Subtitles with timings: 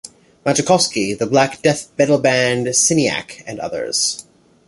[0.43, 4.25] Majakovski, the black death metal band Syniac and others.